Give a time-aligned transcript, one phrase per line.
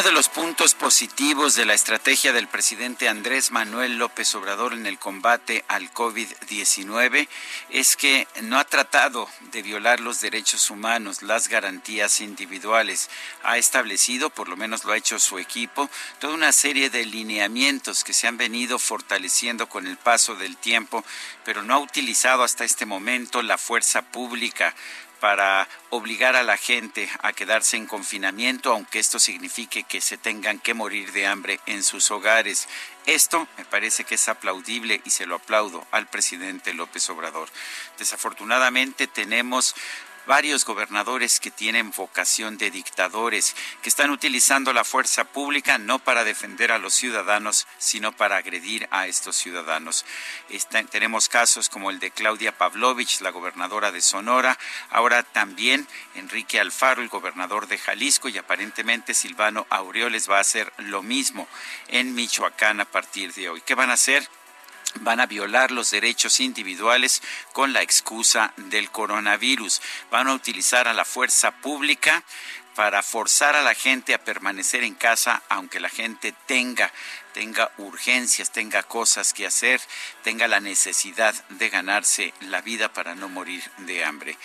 [0.00, 4.86] Uno de los puntos positivos de la estrategia del presidente Andrés Manuel López Obrador en
[4.86, 7.28] el combate al COVID-19
[7.68, 13.10] es que no ha tratado de violar los derechos humanos, las garantías individuales.
[13.42, 18.02] Ha establecido, por lo menos lo ha hecho su equipo, toda una serie de lineamientos
[18.02, 21.04] que se han venido fortaleciendo con el paso del tiempo,
[21.44, 24.74] pero no ha utilizado hasta este momento la fuerza pública
[25.20, 30.58] para obligar a la gente a quedarse en confinamiento, aunque esto signifique que se tengan
[30.58, 32.68] que morir de hambre en sus hogares.
[33.06, 37.48] Esto me parece que es aplaudible y se lo aplaudo al presidente López Obrador.
[37.98, 39.74] Desafortunadamente tenemos
[40.26, 46.24] varios gobernadores que tienen vocación de dictadores, que están utilizando la fuerza pública no para
[46.24, 50.04] defender a los ciudadanos, sino para agredir a estos ciudadanos.
[50.90, 54.58] tenemos casos como el de Claudia Pavlovich, la gobernadora de Sonora,
[54.90, 60.72] ahora también Enrique Alfaro, el gobernador de Jalisco, y aparentemente Silvano Aureoles va a hacer
[60.78, 61.48] lo mismo
[61.88, 63.60] en Michoacán a partir de hoy.
[63.62, 64.28] ¿Qué van a hacer?
[64.96, 67.22] Van a violar los derechos individuales
[67.52, 69.80] con la excusa del coronavirus.
[70.10, 72.22] Van a utilizar a la fuerza pública
[72.74, 76.92] para forzar a la gente a permanecer en casa aunque la gente tenga
[77.32, 79.80] tenga urgencias, tenga cosas que hacer,
[80.22, 84.36] tenga la necesidad de ganarse la vida para no morir de hambre.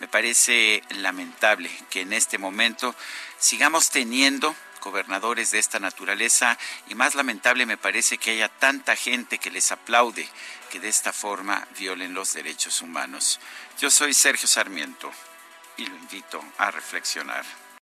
[0.00, 2.94] Me parece lamentable que en este momento
[3.38, 9.38] sigamos teniendo gobernadores de esta naturaleza y más lamentable me parece que haya tanta gente
[9.38, 10.28] que les aplaude
[10.70, 13.40] que de esta forma violen los derechos humanos.
[13.78, 15.10] Yo soy Sergio Sarmiento
[15.76, 17.44] y lo invito a reflexionar.